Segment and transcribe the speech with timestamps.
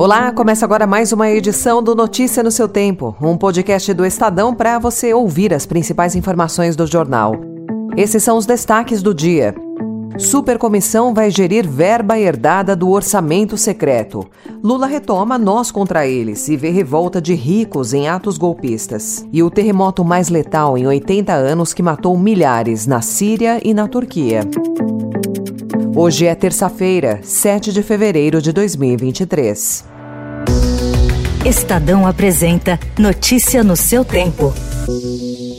[0.00, 4.54] Olá, começa agora mais uma edição do Notícia no seu Tempo, um podcast do Estadão
[4.54, 7.34] para você ouvir as principais informações do jornal.
[7.98, 9.54] Esses são os destaques do dia.
[10.16, 14.26] Supercomissão vai gerir verba herdada do orçamento secreto.
[14.64, 19.26] Lula retoma nós contra eles e vê revolta de ricos em atos golpistas.
[19.30, 23.86] E o terremoto mais letal em 80 anos que matou milhares na Síria e na
[23.86, 24.48] Turquia.
[25.94, 29.84] Hoje é terça-feira, 7 de fevereiro de 2023.
[31.44, 34.54] Estadão apresenta Notícia no seu tempo.
[34.86, 35.49] O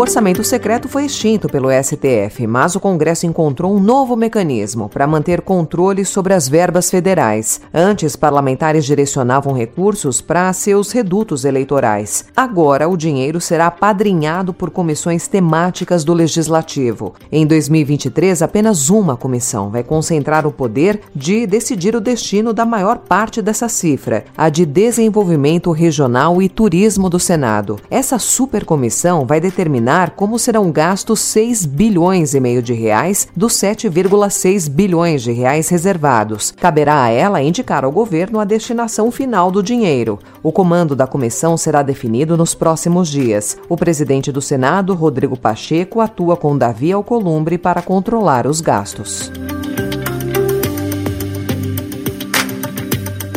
[0.00, 5.42] orçamento secreto foi extinto pelo STF, mas o Congresso encontrou um novo mecanismo para manter
[5.42, 7.60] controle sobre as verbas federais.
[7.72, 12.24] Antes, parlamentares direcionavam recursos para seus redutos eleitorais.
[12.34, 17.14] Agora, o dinheiro será padrinhado por comissões temáticas do Legislativo.
[17.30, 22.98] Em 2023, apenas uma comissão vai concentrar o poder de decidir o destino da maior
[22.98, 27.78] parte dessa cifra, a de Desenvolvimento Regional e Turismo do Senado.
[27.90, 33.54] Essa supercomissão vai determinar determinar como serão gastos 6 bilhões e meio de reais dos
[33.54, 36.52] 7,6 bilhões de reais reservados.
[36.52, 40.18] Caberá a ela indicar ao governo a destinação final do dinheiro.
[40.42, 43.56] O comando da comissão será definido nos próximos dias.
[43.68, 49.32] O presidente do Senado, Rodrigo Pacheco, atua com Davi Alcolumbre para controlar os gastos.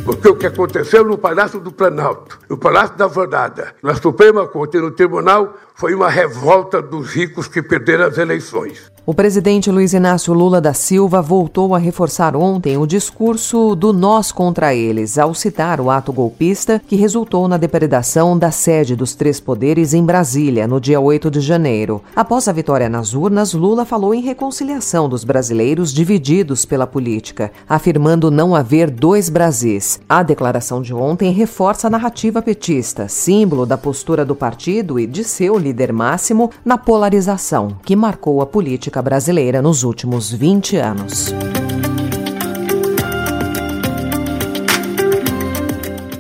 [0.06, 4.78] Porque o que aconteceu no Palácio do Planalto, no Palácio da Alvorada, na Suprema Corte
[4.78, 8.93] e no Tribunal foi uma revolta dos ricos que perderam as eleições.
[9.06, 14.32] O presidente Luiz Inácio Lula da Silva voltou a reforçar ontem o discurso do nós
[14.32, 19.42] contra eles, ao citar o ato golpista que resultou na depredação da sede dos três
[19.42, 22.02] poderes em Brasília, no dia 8 de janeiro.
[22.16, 28.32] Após a vitória nas urnas, Lula falou em reconciliação dos brasileiros divididos pela política, afirmando
[28.32, 30.00] não haver dois Brasis.
[30.08, 35.26] A declaração de ontem reforça a narrativa petista, símbolo da postura do partido e de
[35.26, 41.34] seu líder máximo na polarização que marcou a política política brasileira nos últimos 20 anos.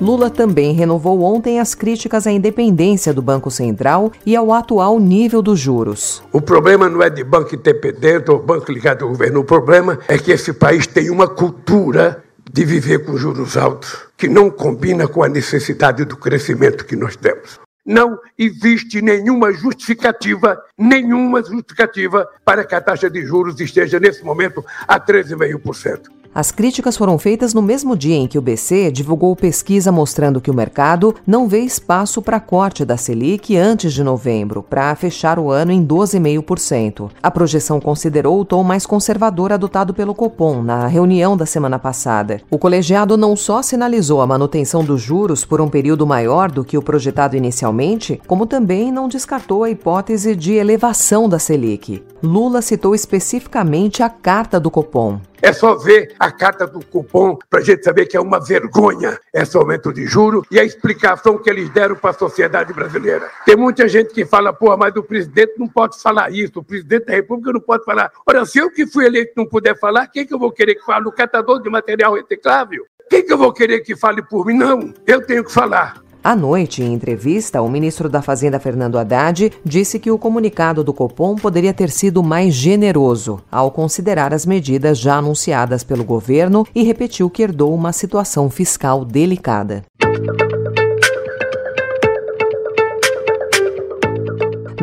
[0.01, 5.41] Lula também renovou ontem as críticas à independência do Banco Central e ao atual nível
[5.41, 6.22] dos juros.
[6.31, 9.39] O problema não é de banco independente ou banco ligado ao governo.
[9.39, 14.28] O problema é que esse país tem uma cultura de viver com juros altos que
[14.28, 17.62] não combina com a necessidade do crescimento que nós temos.
[17.85, 24.63] Não existe nenhuma justificativa, nenhuma justificativa para que a taxa de juros esteja nesse momento
[24.88, 26.22] a 13,5%.
[26.35, 30.49] As críticas foram feitas no mesmo dia em que o BC divulgou pesquisa mostrando que
[30.49, 35.51] o mercado não vê espaço para corte da Selic antes de novembro, para fechar o
[35.51, 37.11] ano em 12,5%.
[37.21, 42.41] A projeção considerou o tom mais conservador adotado pelo Copom na reunião da semana passada.
[42.50, 46.79] O colegiado não só sinalizou a manutenção dos juros por um período maior do que
[46.79, 52.01] o projetado inicialmente, como também não descartou a hipótese de elevação da Selic.
[52.23, 55.19] Lula citou especificamente a carta do Copom.
[55.44, 59.20] É só ver a carta do cupom para a gente saber que é uma vergonha
[59.34, 63.30] esse aumento de juro e a explicação que eles deram para a sociedade brasileira.
[63.46, 67.08] Tem muita gente que fala, pô, mas o presidente não pode falar isso, o presidente
[67.08, 68.09] da República não pode falar.
[68.26, 70.86] Ora, se eu que fui eleito não puder falar, quem que eu vou querer que
[70.86, 71.09] fale?
[71.09, 72.86] O catador de material reciclável?
[73.10, 74.54] Quem que eu vou querer que fale por mim?
[74.54, 76.03] Não, eu tenho que falar.
[76.23, 80.94] À noite, em entrevista, o ministro da Fazenda, Fernando Haddad, disse que o comunicado do
[80.94, 86.81] Copom poderia ter sido mais generoso ao considerar as medidas já anunciadas pelo governo e
[86.81, 89.83] repetiu que herdou uma situação fiscal delicada.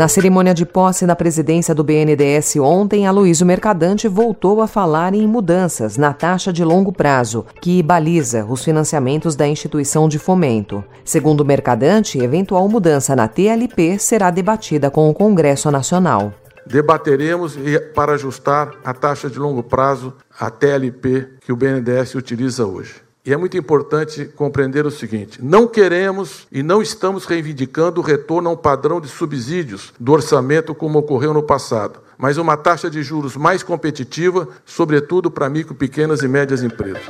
[0.01, 5.27] Na cerimônia de posse na presidência do BNDES ontem, Aloysio Mercadante voltou a falar em
[5.27, 10.83] mudanças na taxa de longo prazo, que baliza os financiamentos da instituição de fomento.
[11.05, 16.33] Segundo o Mercadante, eventual mudança na TLP será debatida com o Congresso Nacional.
[16.67, 17.59] Debateremos
[17.95, 23.10] para ajustar a taxa de longo prazo, a TLP, que o BNDES utiliza hoje.
[23.25, 28.49] E é muito importante compreender o seguinte: não queremos e não estamos reivindicando o retorno
[28.49, 33.03] a um padrão de subsídios do orçamento como ocorreu no passado, mas uma taxa de
[33.03, 37.03] juros mais competitiva, sobretudo para micro, pequenas e médias empresas.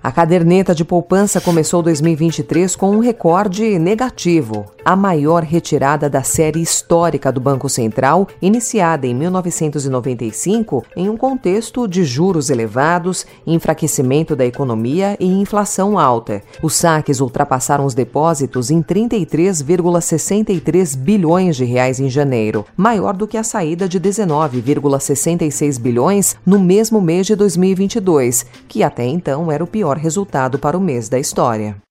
[0.00, 4.73] A caderneta de poupança começou 2023 com um recorde negativo.
[4.84, 11.86] A maior retirada da série histórica do Banco Central, iniciada em 1995 em um contexto
[11.88, 16.42] de juros elevados, enfraquecimento da economia e inflação alta.
[16.62, 23.38] Os saques ultrapassaram os depósitos em 33,63 bilhões de reais em janeiro, maior do que
[23.38, 29.66] a saída de 19,66 bilhões no mesmo mês de 2022, que até então era o
[29.66, 31.83] pior resultado para o mês da história.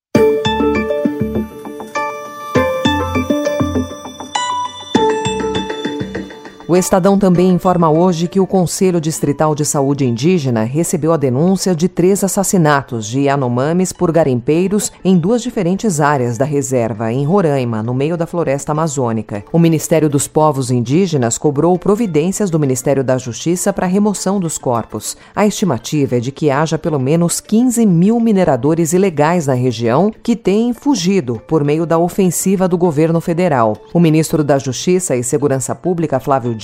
[6.73, 11.75] O Estadão também informa hoje que o Conselho Distrital de Saúde Indígena recebeu a denúncia
[11.75, 17.83] de três assassinatos de Yanomamis por garimpeiros em duas diferentes áreas da reserva, em Roraima,
[17.83, 19.43] no meio da floresta amazônica.
[19.53, 24.57] O Ministério dos Povos Indígenas cobrou providências do Ministério da Justiça para a remoção dos
[24.57, 25.15] corpos.
[25.35, 30.35] A estimativa é de que haja pelo menos 15 mil mineradores ilegais na região que
[30.35, 33.77] têm fugido por meio da ofensiva do governo federal.
[33.93, 36.62] O ministro da Justiça e Segurança Pública, Flávio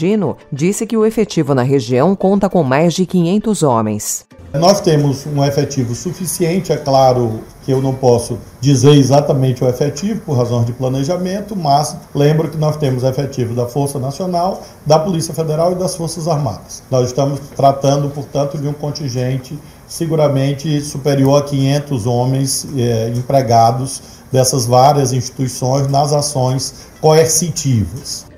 [0.51, 4.29] Disse que o efetivo na região conta com mais de 500 homens.
[4.53, 10.21] Nós temos um efetivo suficiente, é claro que eu não posso dizer exatamente o efetivo
[10.21, 15.35] por razões de planejamento, mas lembro que nós temos efetivo da Força Nacional, da Polícia
[15.35, 16.81] Federal e das Forças Armadas.
[16.89, 19.57] Nós estamos tratando, portanto, de um contingente
[19.87, 24.01] seguramente superior a 500 homens eh, empregados
[24.31, 28.28] dessas várias instituições nas ações coercitivas.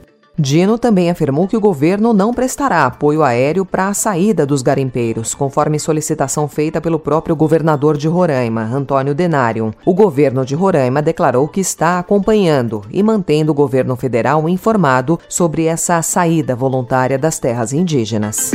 [0.42, 5.36] Dino também afirmou que o governo não prestará apoio aéreo para a saída dos garimpeiros,
[5.36, 9.74] conforme solicitação feita pelo próprio governador de Roraima, Antônio Denário.
[9.86, 15.66] O governo de Roraima declarou que está acompanhando e mantendo o governo federal informado sobre
[15.66, 18.52] essa saída voluntária das terras indígenas.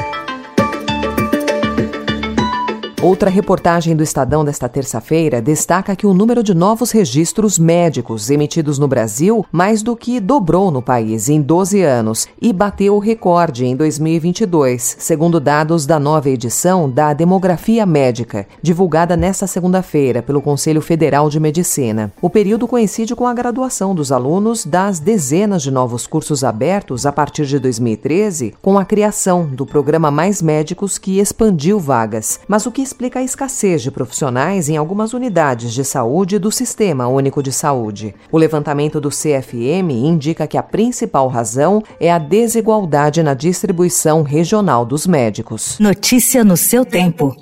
[3.02, 8.78] Outra reportagem do Estadão desta terça-feira destaca que o número de novos registros médicos emitidos
[8.78, 13.66] no Brasil mais do que dobrou no país em 12 anos e bateu o recorde
[13.66, 20.81] em 2022, segundo dados da nova edição da Demografia Médica, divulgada nesta segunda-feira pelo Conselho
[20.81, 22.10] Federal de Medicina.
[22.22, 27.12] O período coincide com a graduação dos alunos das dezenas de novos cursos abertos a
[27.12, 32.40] partir de 2013, com a criação do programa Mais Médicos que expandiu vagas.
[32.49, 37.08] Mas o que explica a escassez de profissionais em algumas unidades de saúde do Sistema
[37.08, 38.14] Único de Saúde.
[38.30, 44.84] O levantamento do CFM indica que a principal razão é a desigualdade na distribuição regional
[44.84, 45.78] dos médicos.
[45.80, 47.36] Notícia no seu tempo.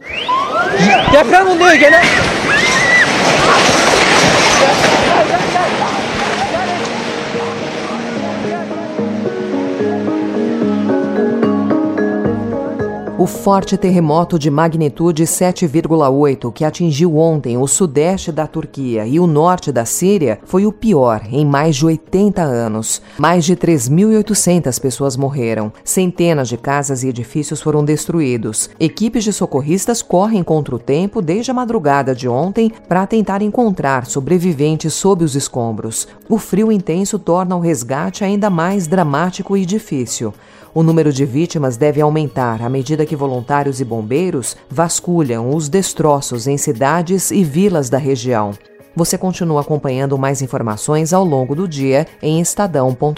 [13.25, 19.27] O forte terremoto de magnitude 7,8 que atingiu ontem o sudeste da Turquia e o
[19.27, 23.01] norte da Síria foi o pior em mais de 80 anos.
[23.17, 25.73] Mais de 3.800 pessoas morreram.
[25.83, 28.69] Centenas de casas e edifícios foram destruídos.
[28.79, 34.05] Equipes de socorristas correm contra o tempo desde a madrugada de ontem para tentar encontrar
[34.05, 36.07] sobreviventes sob os escombros.
[36.29, 40.35] O frio intenso torna o resgate ainda mais dramático e difícil.
[40.75, 46.49] O número de vítimas deve aumentar à medida que voluntários e bombeiros vasculham os destroços
[46.49, 48.51] em cidades e vilas da região.
[48.97, 53.15] Você continua acompanhando mais informações ao longo do dia em estadão.com.br.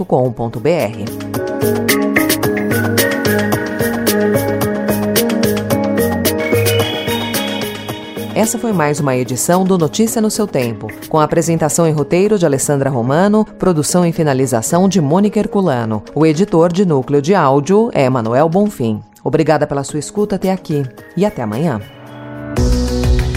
[8.34, 12.38] Essa foi mais uma edição do Notícia no seu Tempo, com a apresentação e roteiro
[12.38, 16.03] de Alessandra Romano, produção e finalização de Mônica Herculano.
[16.15, 19.03] O editor de núcleo de áudio é Manuel Bonfim.
[19.27, 20.85] Obrigada pela sua escuta até aqui
[21.17, 21.81] e até amanhã.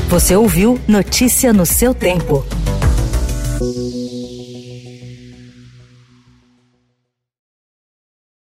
[0.08, 2.46] Você ouviu Notícia no seu Tempo.